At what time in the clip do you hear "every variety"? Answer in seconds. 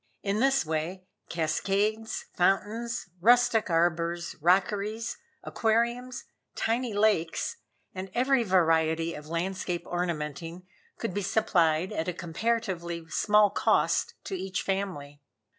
8.15-9.13